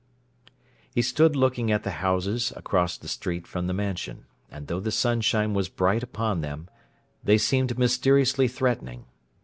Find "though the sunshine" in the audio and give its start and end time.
4.65-5.53